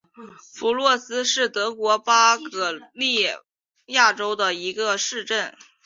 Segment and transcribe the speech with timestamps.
[0.55, 2.43] 弗洛斯是德国巴伐
[2.91, 3.23] 利
[3.85, 5.55] 亚州的一个市镇。